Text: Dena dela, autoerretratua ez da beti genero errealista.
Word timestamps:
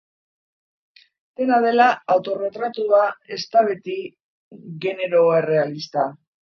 Dena 1.41 1.59
dela, 1.67 1.87
autoerretratua 2.15 3.05
ez 3.37 3.41
da 3.55 3.67
beti 3.71 3.97
genero 4.89 5.27
errealista. 5.45 6.13